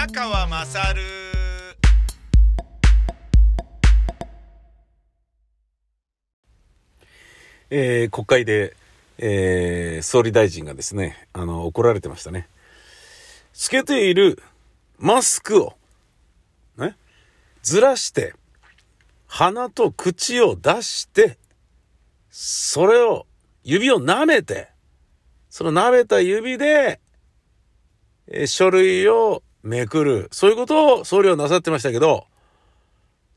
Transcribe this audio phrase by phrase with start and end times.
[0.00, 1.02] 宮川まさる
[7.68, 8.74] えー国会で、
[9.18, 12.48] えー総理大臣がですね、あの、怒られてましたね。
[13.52, 14.42] つけている
[14.98, 15.74] マスクを、
[16.78, 16.96] ね、
[17.62, 18.32] ずらして、
[19.26, 21.36] 鼻と口を出して、
[22.30, 23.26] それを、
[23.64, 24.70] 指を舐めて、
[25.50, 27.00] その舐めた指で、
[28.28, 30.28] えー書類をめくる。
[30.32, 32.26] そういうことを総理はなさってましたけど、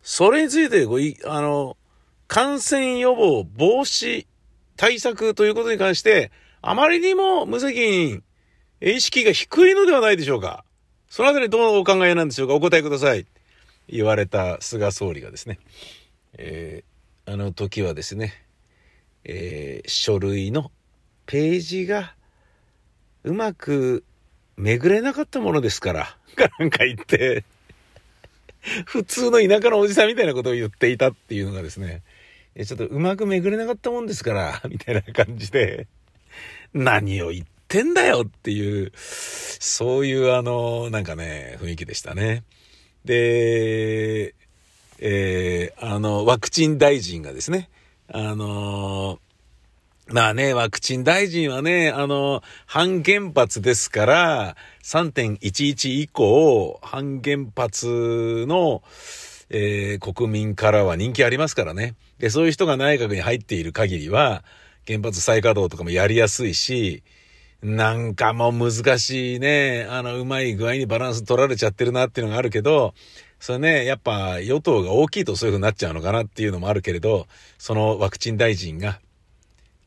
[0.01, 1.77] それについてごい、あの、
[2.27, 4.25] 感染予防防止
[4.75, 8.23] 対策ということに関して、あまりにも無責任、
[8.81, 10.65] 意識が低いのではないでしょうか。
[11.09, 13.27] そのあたりどうお考えなんでしょうかお答えください。
[13.87, 15.59] 言われた菅総理がですね、
[16.37, 16.93] えー
[17.25, 18.33] あの時はですね、
[19.23, 20.71] えー書類の
[21.25, 22.15] ページが
[23.23, 24.03] うまく
[24.57, 26.05] 巡れなかったものですから、
[26.35, 27.43] か なんか言って、
[28.85, 32.01] 普通の田舎のおじさんみたいなことを言っていたっていうのがですね、
[32.55, 35.87] ちょっとうまく巡れなかったもんですから、 みたいな感じで、
[36.73, 42.43] 何を言ってんだよっていう、そういうあの、なんかね、雰囲気でしたね。
[43.05, 44.35] で、
[44.99, 47.69] えーあの、ワクチン大臣がですね、
[48.07, 49.19] あの
[50.13, 58.83] まあね、ワクチン大臣はね、あの、反原発ですから、3.11以降、反原発の、
[59.49, 61.95] えー国民からは人気ありますからね。
[62.19, 64.43] で、そういう人が内閣に入っている限りは、
[64.85, 67.01] 原発再稼働とかもやりやすいし、
[67.63, 72.93] なんかもう難しいね、あの、うまい具合にバランス取られちゃってるなっていうのがあるけど、
[73.39, 77.25] それね、やっぱ与党が大きいとそういう風になっちゃうのかなっていうのもあるけれど、
[77.57, 78.99] そのワクチン大臣が、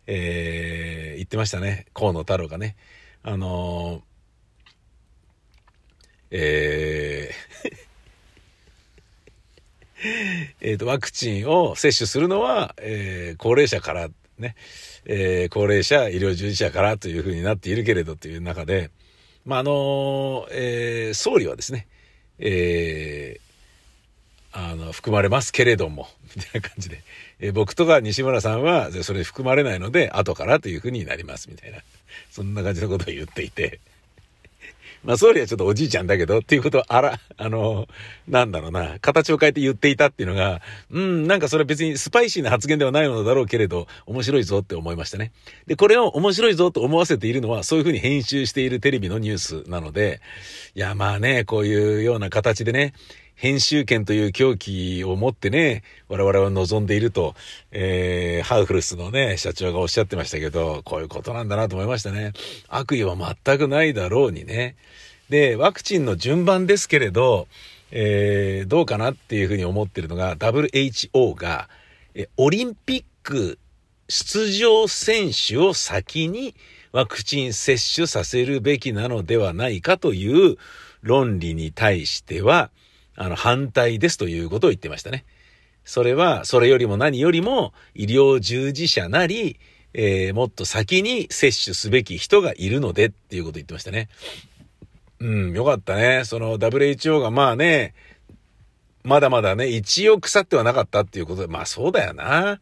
[0.06, 1.86] えー言ってましたね。
[1.94, 2.76] 河野太郎がね。
[3.22, 4.02] あのー
[6.30, 7.76] えー
[10.60, 14.08] えーと、ワクチンを接種するのは、えー高齢者から、
[14.38, 14.54] ね、
[15.06, 18.90] えー高齢者、医療従事者からというふうになっているけれどという中で、
[19.44, 21.88] まあ、あのえー総理はですね、
[22.38, 23.45] えー
[24.58, 27.02] あの、含まれますけれども、 みたいな感じで、
[27.40, 31.78] え僕とか西村さんは、それ含まれないので、後からというふうになります、みたいな。
[32.32, 33.80] そんな感じのことを言っていて。
[35.04, 37.86] まあ、総理はちょっとおじいちゃんだけど、っていうことを、あら、あの、
[38.28, 45.32] なんだろうな、形を変えて言っていたっていうのが、うん、なんかそれは別にスパイシーな発言ではないのだろうけれど、面白いぞって思いましたね。
[45.66, 50.22] で、これを面白いぞと思わせているのは、そういうふうに編集しているテレビのニュースなので、
[50.74, 52.94] いや、まあね、こういうような形でね、
[53.36, 57.34] 編集権という狂気を持ってね、我々は望んでいると、
[57.70, 62.32] えー、ハウフルスのね、社長がおっしゃってましたけど、こういうことなんだなと思いましたね。
[62.68, 63.14] 悪意は
[63.44, 64.74] 全くないだろうにね。
[65.28, 67.46] で、ワクチンの順番ですけれど、
[67.90, 71.68] えー、どうかなっていうふうに思ってるのが、WHO が、
[72.14, 73.58] えオリンピック
[74.08, 76.54] 出場選手を先に
[76.92, 80.56] ワクチン接種させるべきなのではないかという
[81.02, 82.70] 論理に対しては、
[83.16, 85.24] あの、反対ですということを言ってましたね。
[85.84, 89.58] それは、それよりも何よりも、医療従事者なり、
[89.94, 94.08] えーもっと先に接種すべき人がいるのでっていうことを言ってましたね。
[95.20, 96.24] うん、よかったね。
[96.24, 97.94] その WHO がまあね、
[99.02, 102.60] まだまだね、一応腐ってはなかったっていうことで、まあそうだよな。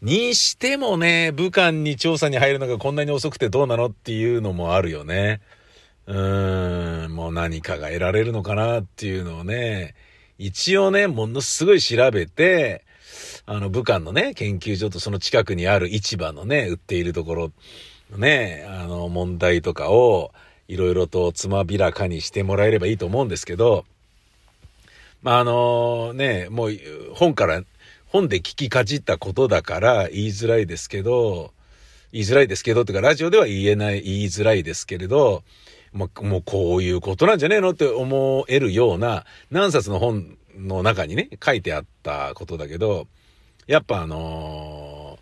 [0.00, 5.40] にしてもね、武漢に調査に入るのがこんなに遅くてどうなのっていうのもあるよね。
[6.06, 9.94] うん、もう何かが得られるのかなっていうのをね、
[10.38, 12.84] 一応ね、ものすごい調べて、
[13.46, 17.52] あの、武漢のね、研究所とその近くにある市場のね、売っているところ
[18.10, 20.32] のね、あの、問題とかを、
[20.68, 23.84] いろいろとつまびらかにしてもらえればいいと思うんですけど、
[25.22, 26.78] まあ、あのね、もう
[27.14, 27.62] 本から、
[28.06, 31.52] 本で聞きかじったことだから言いづらいですけど、
[32.12, 35.42] 言いづらいですけど、とかラジオでは言えない、言いづらいですけれど、
[35.92, 43.06] もうもうこういうことなんじゃねえのって思えるような何冊の本の中にね、書いてあったことだけど、
[43.66, 45.18] やっぱあの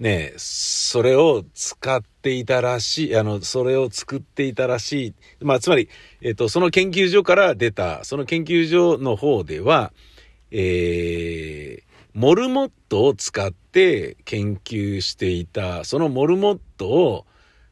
[0.00, 5.14] ねえ、それを使っていたらしい、あの、それを作っていたらしい。
[5.40, 5.88] まあ、つまり、
[6.20, 9.92] えっと、その研究所から出た、その研究所の方では、
[10.50, 17.26] えー、モルモットを使って研究していた、そのモルモットを、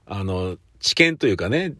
[0.06, 1.74] あの、知見というかね、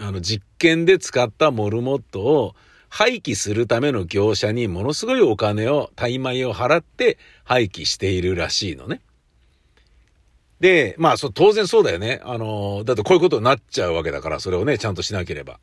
[0.00, 2.54] あの、実験で使ったモルモットを
[2.88, 9.00] 廃棄するための業者にものすごいお金を、大米を払って廃棄しているらしいのね。
[10.58, 12.20] で、まあ、そう、当然そうだよね。
[12.22, 15.60] あの、だってこういうことになっちゃうわけだから、それをね、ちゃんとしなければ。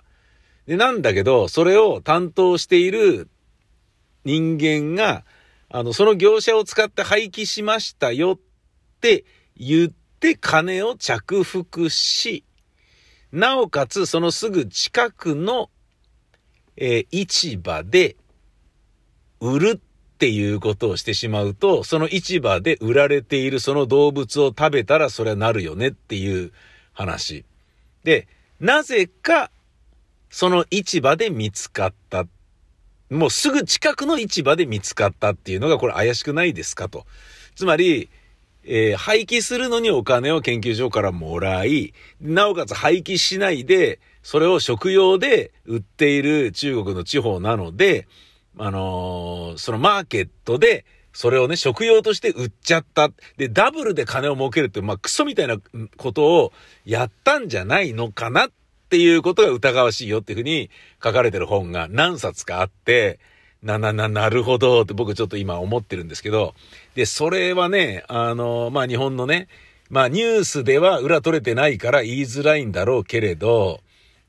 [0.65, 3.29] で、なんだけど、それを担当している
[4.23, 5.23] 人間が、
[5.69, 8.39] あの、その業者を使って廃棄しましたよっ
[9.01, 9.25] て
[9.55, 12.43] 言って金を着服し、
[13.31, 15.69] なおかつそのすぐ近くの、
[16.75, 18.15] えー、市場で
[19.39, 26.51] 売るっていうことをしてしまうと、その市場で売られているその動物を食べたらそれはなるよねっていう
[26.93, 27.45] 話。
[28.03, 28.27] で、
[28.59, 29.51] なぜか、
[30.29, 32.25] その市場で見つかった。
[33.09, 37.05] もうすぐ近くの市場で見つかったっていうのがこれ怪しくないですかと。
[37.55, 38.09] つまり、
[38.69, 48.07] えー、廃棄するのにお金を研究所からもらい、なおかつ廃棄しないで、それを食用で売っている中国の地方なので、
[48.57, 53.09] あのー、そのマーケットで、それをね、食用として売っちゃった。
[53.37, 55.57] で、ダブルで金を儲けるって、まあ、クソみたいな
[55.95, 56.53] ことを
[56.85, 58.51] やったんじゃないのかなっ
[58.89, 60.69] ていうことが疑わしいよっていうふうに
[61.03, 63.19] 書かれてる本が何冊かあって、
[63.63, 66.53] な、な、な、なるほどって僕ちょっと今思ってるんですけど、
[66.95, 69.47] で、それはね、あの、まあ、日本のね、
[69.89, 73.79] まあ、ニュースでは裏取れてないから言いづらいんだろうけれど、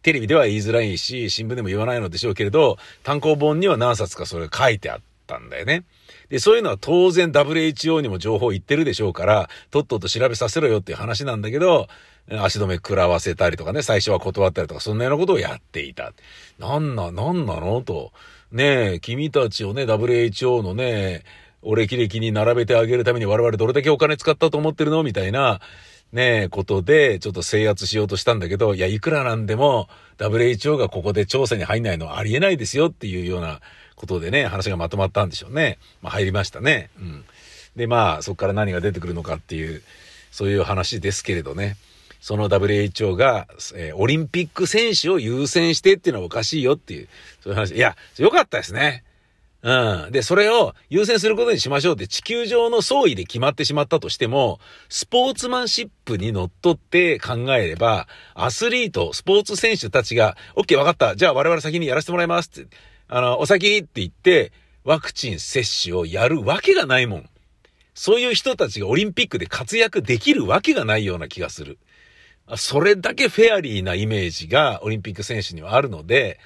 [0.02, 5.84] テレビでは言いづらいし、新聞でも言わないのでしょうけれど、単行本には何冊かそれ書いてあったんだよね。
[6.30, 11.88] で、そういうのは当然 WHO にも情報言ってるでしょうから、とっとと調べさせろよっていう話なんだけど、
[12.30, 16.12] 足止め食らわせたりとかね、最初は断ったりとか、そんなようなことをやっていた。
[16.58, 17.82] なんな、なんなの？
[17.82, 18.12] と。
[18.52, 21.22] ねえ、君たちをね、WHO のね、
[21.60, 25.02] お歴々に並べてあげるために我々どれだけお金使ったと思ってるの？
[25.02, 25.60] みたいな、
[26.12, 33.60] ねえ、ことで、ちょっと制圧しようとしたんだけど、いや、いくらなんでも、WHO がここで調査に入んないのはありえないですよっていうような
[33.94, 35.78] ことでね、話がまとまったんでしょうね。
[36.00, 36.88] まあ、入りましたね。
[36.98, 37.24] うん。
[37.76, 39.82] で、まあ、そこから何が出てくるのかっていう、
[40.30, 41.76] そういう話ですけれどね。
[42.20, 47.08] その WHO が、えー、オリンピック選手を優先してっていうのはおかしいよっていう、
[47.40, 47.74] そういう話。
[47.74, 49.04] いや、よかったですね。
[49.62, 50.12] うん。
[50.12, 61.16] で、それを優先することにしましょうって地球上の総意で決まってしまったとしても、スポーツマンシップにのっとって考えれば、アスリート、スポーツ選手たちが、OK わかった。
[61.16, 62.76] じゃあ我々先にやらせてもらいますって、
[63.08, 64.52] あの、お先って言って、
[64.84, 67.28] ワクチン接種をやるわけがないもん。
[67.94, 71.78] そういう人たちがオリンピックで活躍できるわけがないような気がする。
[72.56, 76.38] それだけフェアリーなイメージがオリンピック選手にはあるので、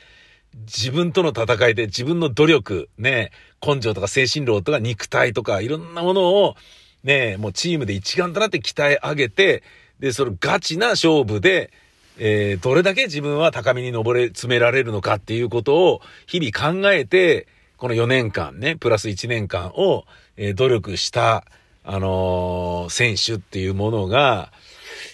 [0.54, 3.30] 自分との戦いで自分の努力、ね、
[3.66, 6.56] 根性とか精神論とか肉体とかいろんなものを、
[7.04, 9.62] ね、もうチームで一丸となって鍛え上げて、
[9.98, 11.72] で、そのガチな勝負で、
[12.18, 17.46] えー、どれだけ自分は高みに登れ、詰められるのかっていうことを日々考えて、
[17.76, 20.04] この4年間ね、プラス1年間を、
[20.36, 21.44] えー、努力した、
[21.84, 24.52] あのー、選手っていうものが、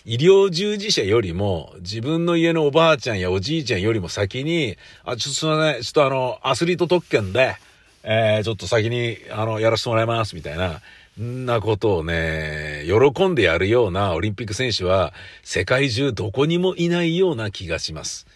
[0.04, 7.56] 医療従事者よりも、自分の家のおばあちゃんやおじいちゃんよりも先に、あ、ちょっとすいません、ちょっとあの、アスリート特権で、
[8.02, 10.80] えー、ちょっと先に、あの、やらせてもらいます、みたいな、
[11.20, 15.12] んなことをね、喜んでやるようなオリンピック選手は、
[15.42, 18.26] 世界中どこにもいないような気がします。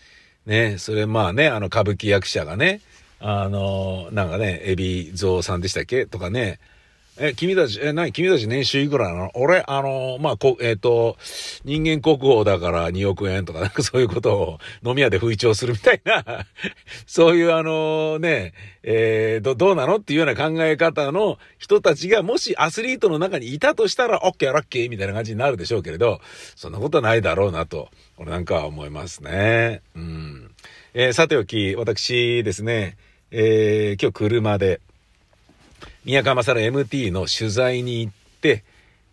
[0.47, 2.81] ね、それまあね、あの、歌舞伎役者がね、
[3.21, 6.07] あの、なんかね、エビゾウさんでしたっけ？
[6.07, 6.59] とかね、
[7.19, 8.11] え、君たち、え、何？
[8.11, 9.31] 君たち年収いくらなの？
[9.35, 11.19] 俺、あの、まあ、こ、えっ、ー、と、
[11.63, 16.47] 人間国宝だから2億円とか、なんかそういうことを飲み屋で吹聴するみたいな
[17.07, 19.97] そういうあのね、え、ど、どうなの？
[19.97, 26.19] っていうような考え方の人たちが、もしアスリートの中にいたとしたら、オッケーラッキーみたいな感じになるでしょうけれど、
[26.57, 29.83] そんなことはないだろうなと、俺なんかは思いますね。
[29.95, 30.51] うん。
[30.95, 32.97] え、さておき、私ですね、
[33.31, 34.81] え、今日車で、
[36.05, 38.65] 宮川勝 MT の取材に行って、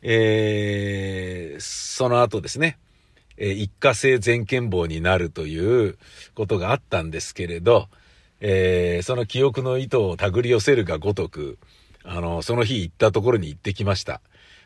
[0.01, 2.79] えー、その後ですね、
[3.37, 5.97] え、一過性全健忘になるという
[6.33, 7.87] ことがあったんですけれど、
[8.41, 11.59] えー、その記憶の糸を手繰り寄せるがごとく、
[12.03, 14.21] あの、その日行ったところに行ってきました。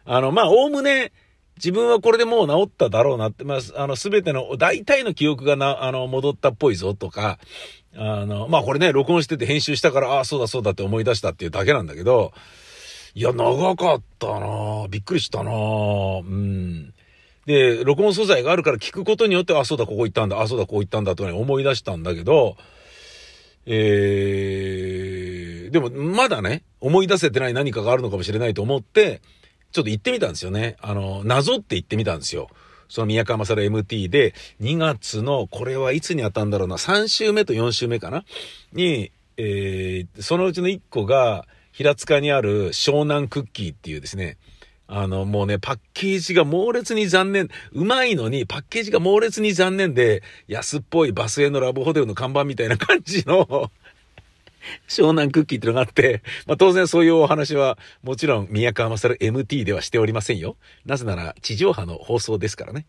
[0.06, 1.12] あの、まあ、おおむね、
[1.58, 7.40] 自分はこれでもう治っただろうなって、まあ、あの、すべての、大体の記憶がな、あの、戻ったっぽいぞとか、
[7.96, 12.34] あの、まあこれね、録音してて編集したから、ああ、そうだそうだって思い出したっていうだけなんだけど、
[13.16, 16.94] いや、長かったなびっくりしたなうん。
[17.46, 22.58] で、録音素材があるから聞くことによって、ああ、そうだ、ここ行ったんだ、あ、そうだ、こう行ったんだとね、思い出したんだけど、
[23.66, 29.22] えー、でも、まだね、思い出せてない何かがあるのかもしれないと思って、
[29.74, 30.78] ちょっと行ってみたんですよね。
[30.82, 32.48] あの、謎って行ってみたんですよ。
[32.88, 38.24] その宮川勝 MT で、2月の、これはいつにあったんだろうな、3週目と4週目かな？
[38.72, 44.38] に、えー、そのうちの1個が、平塚にある湘南クッキーっていうですね、
[44.86, 47.50] あの、もうね、パッケージが猛烈に残念。
[47.72, 53.72] うまいのに、パッケージが猛烈に残念で、安っぽいバスへのラブホテルの看板みたいな感じの
[54.88, 60.58] 湘南クッキーってのがあって、まあ当然そういうお話は、もちろん宮川勝 MT ではしておりませんよ。
[60.86, 62.86] なぜなら地上波の放送ですからね。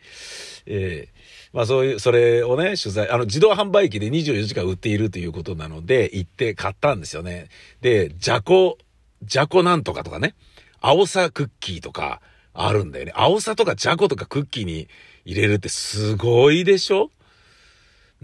[0.67, 7.49] えー、まあそういう、それをね、取材、あの自動販売機で24時間売っているということなので、行って買ったんですよね。
[7.81, 8.79] で、じゃこ、
[9.23, 10.35] じゃこなんとかとかね、
[10.81, 12.21] 青さクッキーとか
[12.53, 13.13] あるんだよね。
[13.15, 14.89] 青さとかじゃことかクッキーに
[15.25, 17.11] 入れるってすごいでしょ？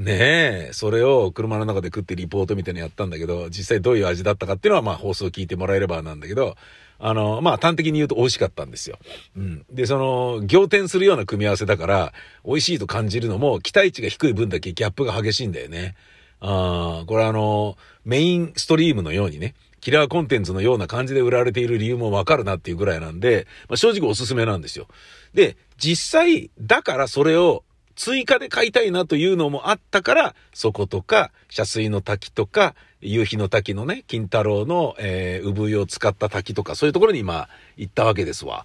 [0.00, 6.56] ねえ、それを車の中で食ってリポートみたいなのやったんだけど、実際どういう味だったかっていうのはまあ放送聞いてもらえればなんだけど、
[6.98, 8.98] あの、まあ端的に言うと美味しかったんですよ。
[9.36, 9.66] うん。
[9.70, 12.14] で、その、仰天するような組み合わせだから、
[12.46, 15.96] 美味しいと感じるのも、期待値が低い分だけギャップが激しいんだよね。
[16.40, 17.76] ああ、これあの、
[18.06, 24.88] メインストリームのようにね、キラーコンテンツのような感じで売られている理由もわかるなっていうぐらいなんで、まあ、正直おすすめなんですよ。
[25.34, 27.64] で、実際、だからそれを
[28.00, 38.64] 追加で買いたいなというのもあったから、そことか、遮水の滝とか、夕日の滝のね、金太郎の、えー、産湯を使った滝とか、そういうところに今、行ったわけですわ。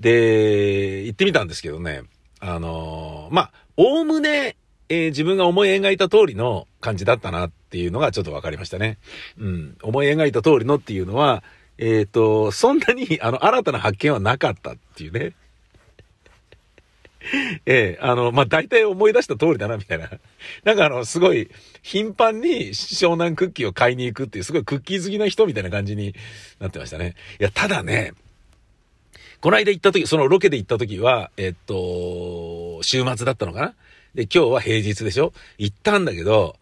[0.00, 2.04] で、行ってみたんですけどね、
[2.40, 4.56] あのー、まあ、おおむね、
[4.88, 8.96] えー、自分が思い描いた通りの感じだったなっていうのがちょっと分かりましたね。
[9.38, 9.76] うん。
[9.82, 11.44] 思い描いた通りのっていうのは、
[11.76, 15.34] えっ、ー、と、そんなに、あの、新たな発見はなかったっていうね。
[17.66, 20.10] ええあの、まあ、大体思い出した通りだな、みたいな。
[20.64, 21.50] なんかあの、すごい、
[21.82, 26.14] 頻繁に湘南クッキーを買いに行くっていう、すごいクッキー好きな人みたいな感じに
[26.60, 27.14] なってましたね。
[27.40, 28.12] いや、ただね、
[29.40, 33.74] この間行った時、そのロケで行った時は、えっと、週末だったのかな
[34.14, 36.56] で、今日は平日でしょ行ったんだけど、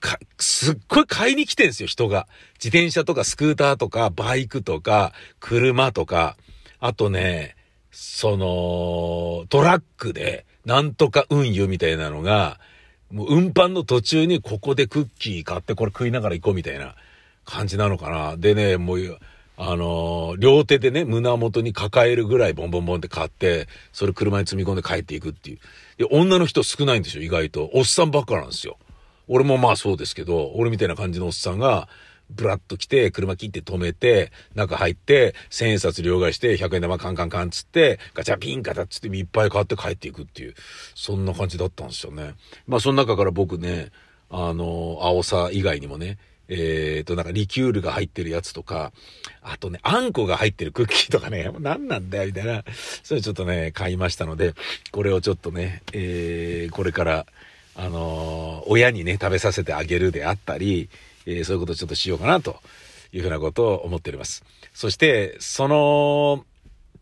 [0.00, 2.26] か、すっごい買いに来てんすよ、人が。
[2.54, 6.36] 自転車とかスクーターとか、バイクとか、車とか、
[6.80, 7.56] あとね、
[7.92, 12.58] その、トラックで、なんとか運輸みたいなのが、
[13.10, 16.94] もう運搬の途中にここでクッキー買ってこれ食いながら行こうみたいな
[17.44, 18.36] 感じなのかな。
[18.38, 19.18] でね、もう、
[19.58, 25.58] あのー、両手でね、胸元に抱えるぐらいボンボンボンって買って、それ車に積み込んで帰っていくっていう。
[25.98, 27.70] で、女の人少ないんですよ、意外と。
[27.74, 28.78] おっさんばっかなんですよ。
[29.28, 31.88] 俺もまあそうですけど、俺みたいな感じのおっさんが、
[32.34, 40.54] ブラッと来て、車切って止めて、中入って、千円札両替して、100円玉カンカンカンつって、ガチャピンガタッつっていっぱい買って帰っていくっていう、
[40.94, 42.34] そんな感じだったんですよね。
[42.66, 43.90] まあその中から僕ね、
[44.30, 48.92] あの、青さ以外にもね、えっ、ー、と、なんかリキュールが入ってるやつとか、
[49.42, 52.64] あとね、あんこが入ってるクッキーとかね、何なんだよ、みたいな、
[53.02, 54.54] それちょっとね、買いましたので、
[54.90, 57.26] これをちょっとね、えー、これから、
[57.74, 60.90] あのー、親にね、食べさせてあげるであったり、
[61.26, 62.60] えー、そういうことをちょっとしようかなと
[63.12, 64.44] いうふうなことを思っております。
[64.72, 66.44] そして、その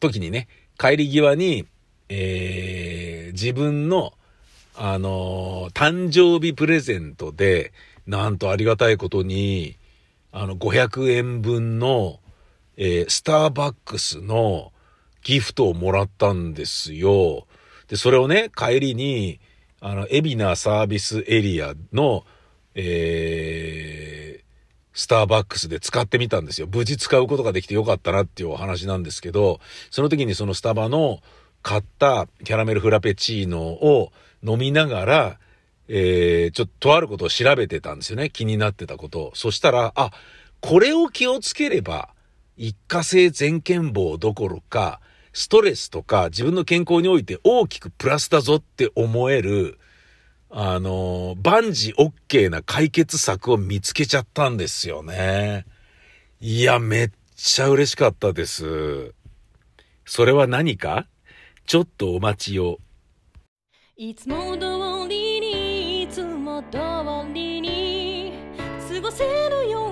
[0.00, 0.48] 時にね、
[0.78, 1.66] 帰り際に、
[2.08, 4.12] えー、自分の、
[4.76, 7.72] あのー、誕生日プレゼントで、
[8.06, 9.76] なんとありがたいことに、
[10.32, 12.20] あの、500円分の、
[12.76, 14.72] えー、スターバックスの
[15.22, 17.46] ギフトをもらったんですよ。
[17.88, 19.40] で、それをね、帰りに、
[19.80, 22.24] あの、海老名サービスエリアの、
[22.74, 24.09] えー、
[24.92, 26.68] スターバックスで使ってみたんですよ。
[26.70, 31.20] 無事使うことができてよかったなっていうお話なんですけど、その時にそのスタバの
[31.62, 35.38] 買ったキャラメルフラペチーノを飲みながら、
[35.88, 38.30] えー、ちょっととあることを調べてたんですよね。
[38.30, 39.32] 気になってたことを。
[39.34, 40.12] そしたら、あ、
[40.60, 42.10] これを気をつければ、
[42.56, 45.00] 一過性全健忘どころか、
[45.32, 49.78] ストレスとか自分の健康において大きくプラスだぞって思える、
[50.52, 55.64] あの、万事 OK な解決策を見つけちゃったんですよね。
[56.40, 59.14] いや、めっちゃ嬉しかったです。
[60.04, 61.06] それは何か？
[61.66, 62.78] ちょっとお待ちを。
[63.96, 66.78] いつも通りにいつも通
[67.32, 68.32] りに
[68.88, 69.89] 過ごせるよう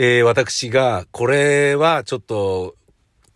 [0.00, 2.76] えー、私が、これはちょっと、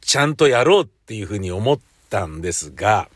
[0.00, 1.78] ちゃんとやろうっていうふうに思っ
[2.09, 3.09] たんですが、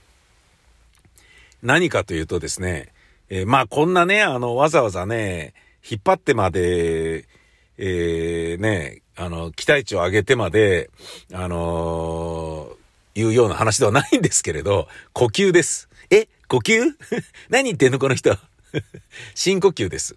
[1.63, 2.93] 何かというとですね、
[3.29, 5.55] えー、まあこんなね、あの、わざわざね、
[5.89, 7.29] 引っ張ってまで、
[7.79, 10.91] えー、ね、あの、期待値を上げてまで、
[11.33, 15.89] あのー、いうような話ではないんですけれど、呼吸です。
[16.11, 16.83] え呼吸？
[17.49, 18.37] 何言ってんのこの人。
[19.37, 20.17] 深呼吸です。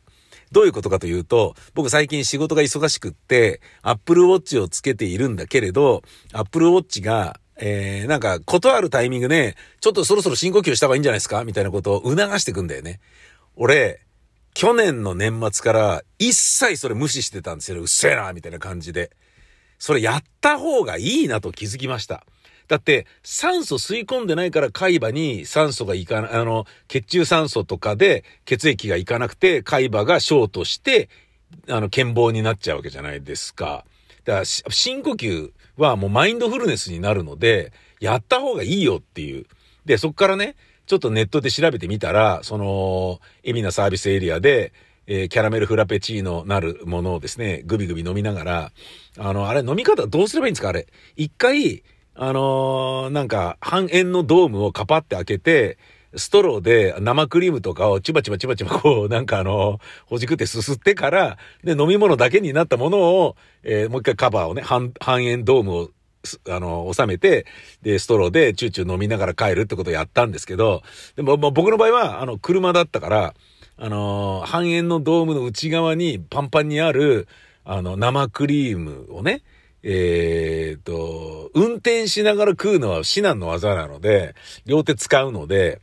[0.52, 6.02] どういうことかというと、僕最近仕事が忙しくって、Apple Watch をつけているんだけれど、
[6.34, 11.44] Apple Watch が、えー、なんか、ことあるタイミングで、ちょっとそろそろ深呼吸した方がいいんじゃないですか？
[11.44, 13.00] みたいなことを促してくんだよね。
[13.56, 14.02] 俺、
[14.54, 17.80] 去年の年末から一切それ無視してたんですよ。
[17.82, 19.12] うっせえなみたいな感じで。
[19.78, 22.26] それやった方がいいなと気づきました。
[22.70, 31.10] だって、酸素吸い込んでないから海馬に酸素がいかない、あの、血中酸素とかで血液がいかなくて、海馬がショートして、
[31.68, 33.86] あの、健忘になっちゃうわけじゃないですか。
[34.24, 39.48] だから、深呼吸はもうマインドフルネスになるので、やった方がいいよっていう。
[39.86, 44.74] で、そっからね、ちょっとネットで調べてみたら、その、海老名サービスエリアで、
[45.08, 48.72] えー、キャラメルフラペチーノなるものをですね、グビグビ飲みながら、
[49.18, 50.70] あの、あれ飲み方どうすればいいんですか？
[50.70, 50.86] あれ。
[51.16, 51.82] 一回、
[52.22, 55.78] あのー、なんか、半円のドームをカパって開けて、
[56.18, 65.92] ストローで生クリームとかをチバチバチバチバこう、なんかあの、ほじくってすすってから、で、飲み物だけになったものを、えー、もう一回カバーをね、半、半円ドームを、
[66.50, 67.46] あの、収めて、
[67.84, 70.84] で、ストローでチューチュー飲みながら帰るってことをやったんですけど、
[71.16, 73.34] でも、も僕の場合は、あの、車だったから、
[73.78, 77.30] あの、半円のドームの内側にパンパンにある、
[77.64, 79.42] あの、生クリームをね、
[79.84, 85.82] えー、と、運転しながら食うのは至難の技なので、両手使うので、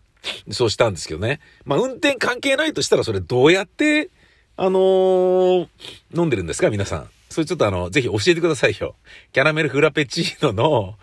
[0.51, 1.41] そうしたんですけどね。
[1.65, 4.11] まあ、運転関係ないとしたらそれどうやって、
[4.57, 5.69] あのー、
[6.15, 7.11] 飲んでるんですか皆さん。
[7.29, 8.97] それちょっとあの、ぜひ教えてくださいよ。
[9.33, 10.95] キャラメルフラペチーノの、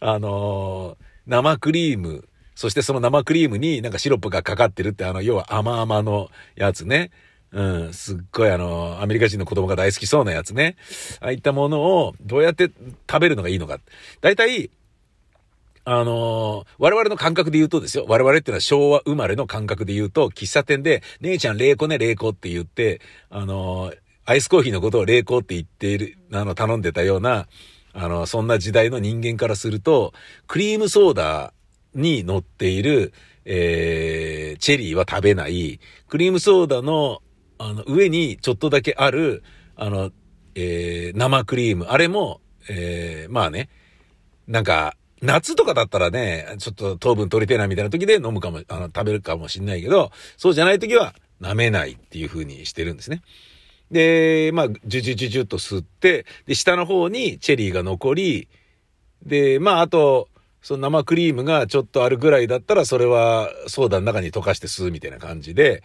[0.00, 7.10] あのー、生クリーム、そしてその生クリームになんかシロップがかかってるって、あの、要は甘々のやつね。
[7.50, 10.76] うん、すっごいあの、アメリカ人の子供が大好きそうなやつね。
[11.20, 12.70] ああいったものをどうやって
[13.10, 13.80] 食べるのがいいのか。
[14.20, 14.70] 大体、
[15.84, 18.04] あの我々の感覚で言うとですよ。
[18.06, 23.92] 我々っていうのは昭和生まれの感覚で言うと、喫茶店で、姉ちゃん冷凍ね、冷凍って言って、あの
[24.26, 27.48] アイスコーヒーのことを冷凍って言っている、あの、頼んでたような、
[27.94, 30.12] あの、そんな時代の人間からすると、
[30.46, 31.54] クリームソーダ
[31.94, 33.14] に乗っている、
[33.46, 37.22] えー、チェリーは食べない、クリームソーダの
[37.58, 39.42] あの、上にちょっとだけある、
[39.76, 40.10] あの、
[40.54, 41.86] えー、生クリーム。
[41.86, 43.68] あれも、えー、まあね、
[44.46, 53.22] なんか、夏とかだったらね、ちょっと糖分取りてえなみたいな時で飲むかも、あの、食べるかもしんないけど、そうじゃない時は舐めないっていう風にしてるんですね。
[53.90, 58.48] で、まあ、ジュジュジュジュと吸って、で、下の方にチェリーが残り、
[59.24, 60.28] で、まあ、あと、
[60.62, 65.82] その生クリームがちょっとあるぐらいだったら、それはソーダの中に溶かして吸うみたいな感じで、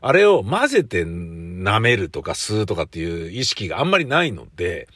[0.00, 4.88] あれを混ぜて舐めるとか吸うとかっていう意識があんまりないので、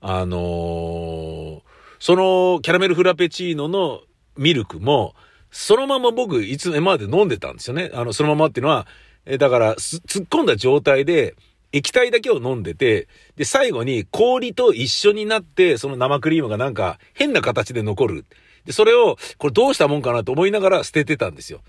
[0.00, 1.60] あのー、
[1.98, 4.02] そのキャラメルフラペチーノの
[4.36, 5.14] ミルクも、
[5.50, 7.90] そのまま僕、いつ、今まで飲んでたんですよね。
[7.94, 8.88] あの、そのままっていうのは、
[9.24, 11.36] え、だから、突っ込んだ状態で、
[11.72, 18.24] 液体だけを飲んでて、で、最後に氷と一緒になって、その生クリームがなんか変な形で残る。
[18.64, 21.62] で、それを、これどうしたもんかなと思いながら捨ててたんですよ。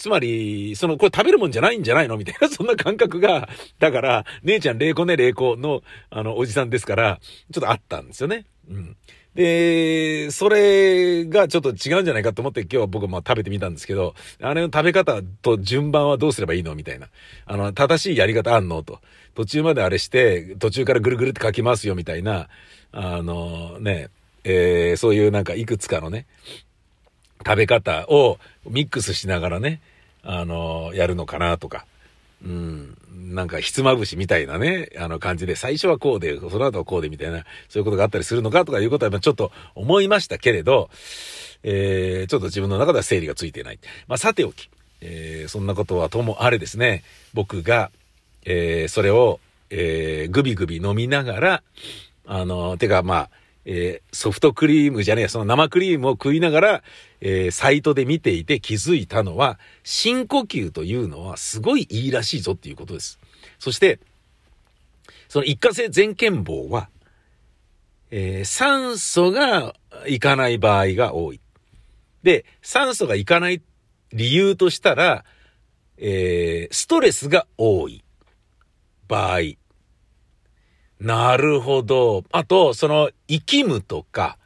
[0.00, 2.16] つまり、その、これ食べるもんじゃないんじゃないの？
[2.16, 7.20] みたいな、 そんな感覚が、だから、姉ちゃん霊子ね霊子の、あの、おじさんですから、
[7.52, 8.46] ちょっとあったんですよね。
[8.70, 8.96] うん。
[9.34, 16.74] で、それがちょっと違うんじゃないかと思って今日は僕も食べてみたんですけど、あれの食べ方と順番はどうすればいいの？
[16.74, 17.08] みたいな。
[17.44, 18.82] あの、正しいやり方あんの？
[18.82, 19.00] と。
[19.34, 21.94] 途中まであれして、途中からぐるぐるって書きますよ？
[21.94, 22.48] みたいな、
[22.90, 24.08] あの、ね、
[24.44, 26.24] えー、そういうなんかいくつかのね、
[27.46, 29.80] 食べ方をミックスしながらね、
[30.22, 31.86] あの、やるのかなとか。
[32.44, 32.96] うん。
[33.34, 40.90] なんか、ひつまぶしみたいなね、あの感じで、最初はこうで、その後はこうでみたいな、そういうことがあったりするのかとかいうことは、ちょっと思いましたけれど、
[41.62, 43.78] えー、ちょっと自分の中では整理がついてない。
[44.08, 47.04] まあ、さておき、えー、そんなことはともあれですね、
[47.34, 47.90] 僕が、
[48.44, 51.62] えー、それを、えー、ぐびぐび飲みながら、
[52.26, 53.30] あの、てか、まあ、
[53.64, 56.82] えー、ソフトクリームじゃねえ、その生クリームを食いながら、
[57.20, 63.18] えー、サイトで見ていて気づいたのは、深呼吸というのはすごいいいらしいぞっていうことです。
[63.58, 64.00] そして、
[65.28, 66.88] その一過性全健忘は、
[68.10, 69.74] えー、酸素が
[70.06, 71.40] いかない場合が多い。
[72.22, 73.62] で、酸素がいかない
[74.12, 75.24] 理由としたら、
[75.98, 78.02] えー、ストレスが多い
[79.06, 79.40] 場合
[81.00, 82.24] なるほど。
[82.30, 84.36] あと、その、生きむとか、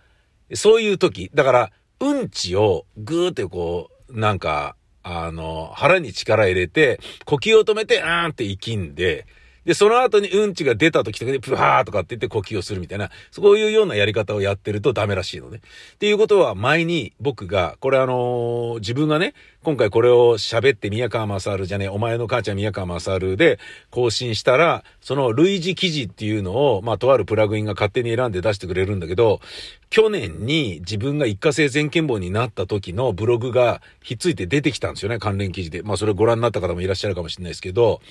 [0.54, 9.26] そういう時、だから、うんちをぐーってこう、なんか、あの、腹に力入れて、呼吸を止めて、あーんって生きんで、
[9.64, 15.60] で、その後にうんちが出た時とかに、プハーとかって言って呼吸をするみたいな、そういうようなやり方をやってるとダメらしいのね。
[15.94, 19.34] っていうことは、前に僕が、これあのー、自分がね、
[19.64, 23.58] 今回これを喋って宮川勝じゃねえ、お前の母ちゃん宮川勝で
[23.90, 29.40] 更新したら、その類似記事っていうのを、まあ、とあるプラグインが勝手に選んで出してくれるんだけど、
[29.88, 35.82] 去年に自分が一過性全健忘になった時のブログがひっついて出てきたんですよね、関連記事で。
[35.82, 38.02] まあ、それご覧になった方もいらっしゃるかもしれないですけど、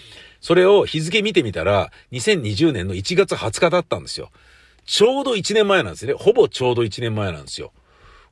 [0.42, 4.32] それを日付見てみたら、2020年の1月20日だったんですよ。
[4.86, 6.14] ちょうど1年前なんですね。
[6.14, 7.72] ほぼちょうど1年前なんですよ。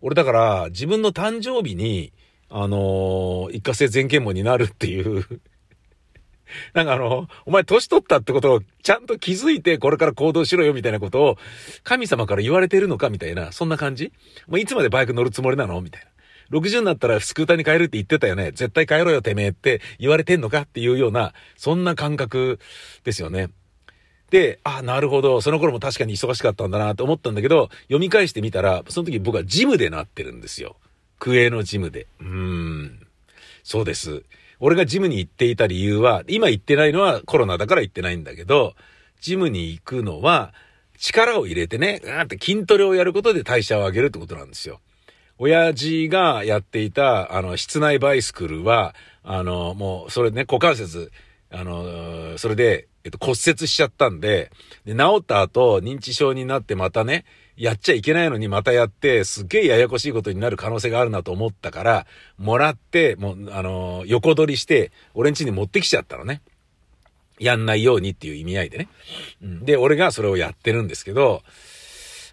[0.01, 2.11] 俺だから、自分の誕生日に、
[2.51, 5.25] あのー、一過性全健忘になるっていう
[6.73, 11.37] なんかあの、お前年取ったってことをちゃんと気づいてこれから行動しろよみたいなことを
[11.83, 14.11] 神様から言われてるのかみたいな、そんな感じ？
[14.47, 15.79] もういつまでバイク乗るつもりなの？
[15.81, 16.11] みたいな。
[16.51, 18.51] 60になったらスクーターに帰るって言ってたよね。
[18.51, 22.59] 絶対帰ろうよてめえって言われてんのかっていうような、そんな感覚
[23.05, 23.51] ですよね。
[24.31, 25.39] で、あ、なるほど。
[25.39, 30.75] その頃も確かに忙しかったんだなと思ったんだけど、読み返してみたら、その時僕はジムでなってるんですよ。
[31.21, 32.07] クエのジムで。
[32.19, 32.99] うん。
[33.63, 34.23] そうです。
[34.59, 38.73] 俺がジムに行っていた理由は、今行ってないのはコロナだから行ってないんだけど、
[39.21, 40.51] ジムに行くのは、
[40.97, 44.79] 力を入れてね、うんって筋トレをやることで代謝を上げるってことなんですよ。
[45.37, 51.11] 親父がやっていた、あの、室内バイスクルは、あの、もう、それね、股関節、
[51.51, 54.51] あの、それで、えっと、骨折しちゃったんで、
[54.85, 57.25] で、治った後、認知症になってまたね、
[57.61, 62.07] やっちゃいけないのにまたやって、すっげえややこしいことになる可能性があるなと思ったから、
[62.39, 66.41] もらって、もう、あの、横取りして、俺ん家に持ってきちゃったのね。
[67.37, 68.87] やんないようにっていう意味合いでね。
[69.43, 71.43] うん、で、俺がそれをやってるんですけど、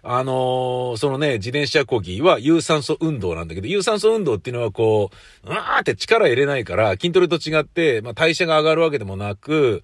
[0.01, 5.11] あのー、そのね、自転車こぎは有酸素運動なんだけど、有酸素運動っていうのはこ
[5.43, 9.83] う、うわーって力入れないから、筋トレと違って、まあ、代謝が上がるわけでもなく、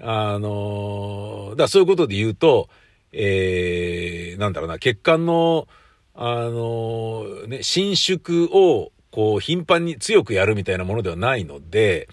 [0.00, 2.68] あのー、だそういうことで言うと、
[3.16, 5.68] えー、なんだろうな、血管の、
[6.14, 12.08] あのー、ね、伸縮を、こう、頻繁に強くやるみたいなものではないので、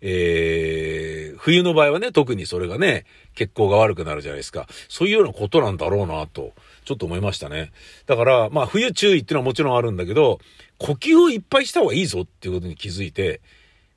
[0.00, 4.66] えー、冬の場合はね、特にそれがね、血行が悪くなるじゃないですか。
[4.88, 6.52] そういうようなことなんだろうなと。
[6.84, 7.72] ちょっと思いましたね。
[8.06, 10.38] だから、まあ冬注意っていうのはもちろんあるんだけど、
[10.78, 13.40] 呼吸をいっぱいした方がいいぞっていうことに気づいて、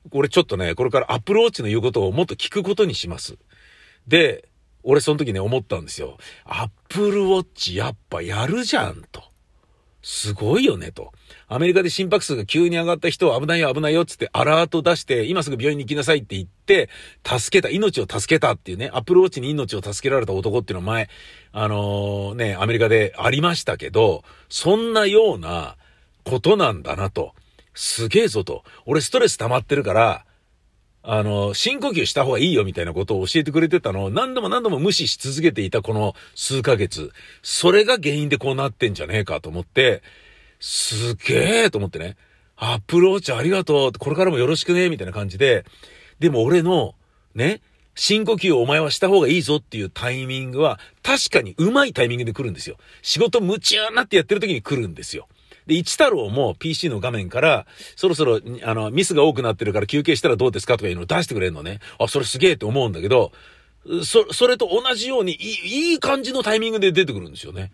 [0.10, 3.38] これちょっとね、これからアプローチの言うことをもっと聞くことにします。
[4.08, 4.49] で、
[4.84, 6.18] 俺その時ね思ったんですよ。
[6.46, 9.30] アップルウォッチやっぱやるじゃんと。
[10.02, 11.12] すごいよねと。
[11.48, 16.90] アメリカで心拍数が急に上がった人は危ないよ危ないよっつってアラート出して、今すぐ病院に行きなさいって言って、
[17.26, 21.10] 助けた、命を助けたっていうね、アップルウォッチに命を助けられた男っていうのは前、
[21.52, 25.76] あのー、ね、アメリカでありましたけど、そんなような
[26.24, 27.34] ことなんだなと。
[27.74, 28.64] すげえぞと。
[28.86, 30.26] 俺ストレス溜まってるから、
[31.02, 37.12] あの、深呼吸した方がいいよみたいなことを教えてくれてたのを何度も何度も無視し続けていたこの数ヶ月。
[37.42, 40.04] それが原因でこうなってんじゃねえかと思って、
[40.60, 42.18] すげえと思ってね。
[42.58, 43.92] アップローチありがとう。
[43.98, 44.90] これからもよろしくね。
[44.90, 45.64] みたいな感じで。
[46.20, 46.94] でも俺の、
[47.34, 47.62] ね、
[47.96, 52.76] 深呼吸をお前はした方がいいぞっていうタイミングは、確かにうまいタイミングで来るんですよ。
[53.02, 55.28] 仕事夢中になってやってる時に来るんですよ。
[55.70, 61.80] で、一太郎も PC の画面から、そろそろ、あの、ミスが多くなってるから休憩したらどうですかとかいうのを出してくれるのね。
[62.00, 63.32] あ、それすげえって思うんだけど、
[64.04, 67.72] そ、それと同じようにいい、いい感じのタイミングで出てくるんですよね。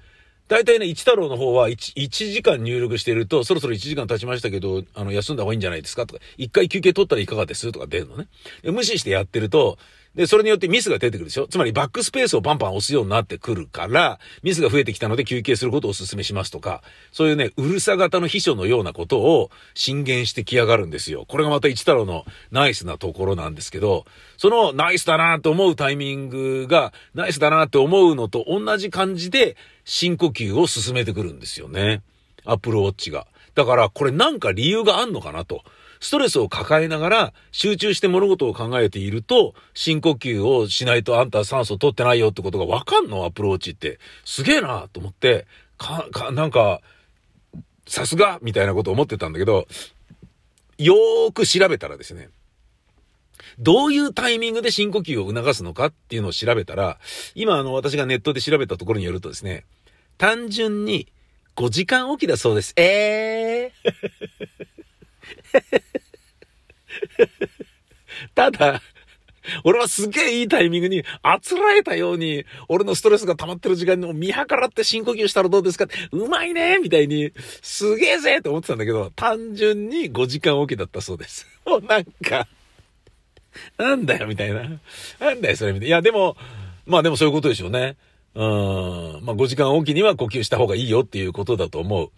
[0.50, 8.28] 大体ね、一太郎の方は 1, 1時間入力してると、そろそろ1時間経ちましたけど、あの、休んだ方がいいんじゃないですかとか、一回休憩取ったらいかがですとか出るのね。
[8.64, 9.78] 無視してやってると、
[10.16, 11.48] で、それによってミスが出てくるでしょ？
[11.48, 21.26] つまりバックスペースをバンバン押すようになってくるから、ミスが増えてきたので休憩することをお勧めしますとか、そういうね、うるさ型の秘書のようなことを進言してきやがるんですよ。
[21.28, 24.06] これがまた一太郎のナイスなところなんですけど、
[24.38, 32.02] そのナイスだなと思うタイミングが、ナイスだなって思うのと同じ感じで深呼吸を進めてくるんですよね。
[32.46, 33.28] アップルウォッチが。
[33.54, 35.64] だからこれなんか理由があんのかなと。
[36.00, 44.00] ストレスを抱えながら集中して物事を考えていると、深呼吸をしないとあんた酸素取ってないよってことがわかんのアプローチって。
[44.24, 46.82] すげえなと思って、か、か、なんか、
[47.88, 49.68] さすがみたいなこと思ってたんだけど、
[50.78, 52.30] よーく調べたらですね、
[53.60, 56.98] どういうタイミングで深呼吸を促すのかっていうのを調べたら、
[57.36, 59.66] 今あの私がネットで調べたところによるとですね、
[60.18, 61.08] 単純に
[61.56, 62.74] 5時間おきだそうです。
[62.78, 64.75] えー
[68.34, 68.82] ただ、
[69.64, 77.32] 俺はすげえいいタイミングに、あつらえたように、俺のストレスが溜まってる時間に見計らって深呼吸したらどうですかってうまいねみたいに、
[77.62, 81.48] すげえぜって思ってたんだけど、単純に5時間おきだったそうです。
[81.66, 82.48] もうなんか、
[83.78, 84.64] なんだよ、みたいな。
[85.20, 85.88] なんだよ、それ、みたいな。
[85.88, 86.36] いや、でも、
[86.86, 87.98] まあでもそういうことでしょうね。
[88.36, 88.44] うん。
[89.24, 92.12] まあ5時間おきには呼吸した方がいいよっていうことだと思う。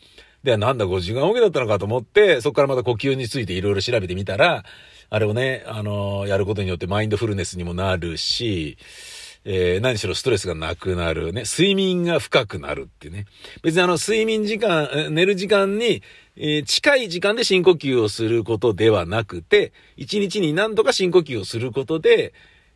[0.47, 4.63] で、なんだ5時間おきだったのかと思って、そこからまた呼吸についていろいろ調べてみたら、
[5.09, 8.77] あれをね、あのー、やることによってマインドフルネスにもなるし、
[9.43, 11.43] えー、何しろストレスがなくなるね。
[11.43, 13.25] 睡眠が深くなるってね。
[13.61, 16.01] 別にあの、睡眠時間、寝る時間に、
[16.37, 22.33] えー、近い時間で深呼吸をすることではなくて、一日に何度か深呼吸をすることで、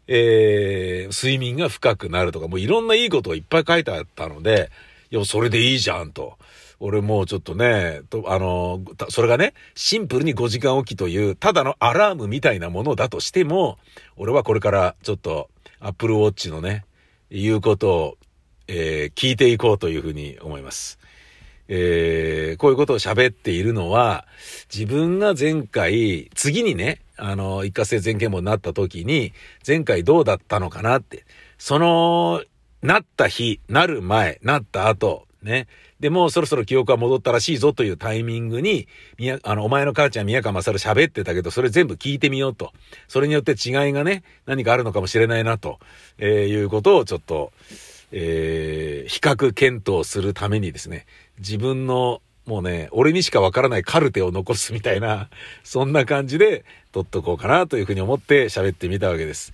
[0.08, 4.72] えー、睡眠が深くなるとか、もういろんないいことがいっぱい書いてあったので、
[5.10, 6.38] いや、それでいいじゃんと。
[6.84, 13.78] 俺もうちょっとね、と、あの、それがね、シンプルに5時間おきという、ただのアラームみたいなものだとしても、
[14.18, 16.84] 俺はこれからちょっと、アップルウォッチのね、
[17.30, 18.18] 言うことを、
[18.68, 20.98] えー、聞いていこうというふうに思います。
[21.68, 24.26] えー、こういうことを喋っているのは、
[24.74, 29.34] 自分が前回、次にね、あの、一過性全検簿になった時に、
[29.66, 31.26] 前回どうだったのかなって、
[31.60, 32.44] その、
[32.82, 35.68] なった日、なる前、なった後、ね。
[36.02, 38.88] で、もそろそろ記憶が戻ったらしいぞというタイミングに、
[39.20, 42.74] 宮、あの、お前の母ちゃん宮川勝喋ってたけど、それ全部聞いてみようと。
[43.08, 45.80] それによって違いがね、何かあるのかもしれないな、と、
[46.18, 47.54] えー、いうことをちょっと、
[48.12, 51.06] えー、比較検討するためにですね、
[51.38, 55.30] 自分のもうね、俺にしかわからないカルテを残すみたいな、
[55.64, 59.54] そんな感じで撮っとこうかなというふうに思って喋ってみたわけです。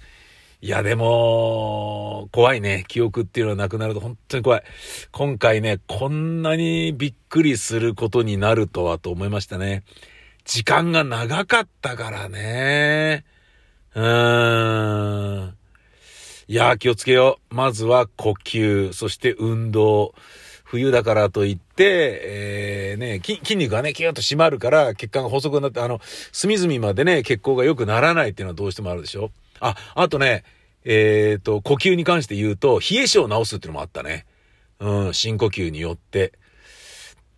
[0.60, 2.84] いや、でも、怖いね。
[2.88, 4.64] 記憶っていうのはなくなると本当に怖い。
[5.12, 9.84] 今回ね、こんなにびっくりすることになるとはと思いましたね。
[10.46, 13.24] 時間が長かったからね。
[13.94, 15.58] うーん。
[16.48, 17.56] いや、気をつけよう。
[17.56, 20.16] まずは呼吸、そして運動。
[20.64, 30.44] 冬だからといって、えー、ね、筋肉がね、キュッと締まるから、血管が細くなって、あの、隅々までね、血行が良くならないっていうのはどうしてもあるでしょあ、あとね、
[30.84, 34.26] えっ、ー、と、呼吸に関して言うと、冷え性を治すっていうのもあったね。
[34.80, 36.34] うん、深呼吸によって。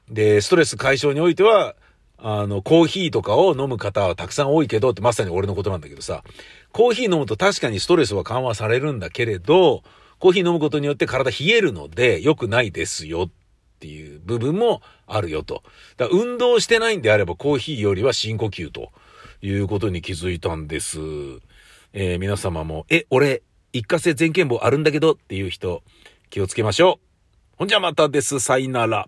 [0.10, 1.76] で、ストレス解消においては、
[2.18, 6.24] あの、コーヒーとかを飲む方はたくさん多いけどってまさに俺のことなんだけどさ、
[6.72, 9.84] コーヒー飲むと確かにストレスは緩和されるんだけれど、
[10.20, 13.32] コーヒー飲むことによって体冷えるので良くないですよっ
[13.80, 15.64] ていう部分もあるよと。
[15.96, 18.92] だ運動してないんであればコーヒーよりは深呼吸と
[19.42, 21.00] いうことに気づいたんです。
[21.94, 23.42] えー、皆様も、え、俺、
[23.74, 25.84] 一過性全健簿あるんだけどっていう人、
[26.30, 27.06] 気をつけましょう。
[27.58, 28.40] ほんじゃまたです。
[28.40, 29.08] さいなら。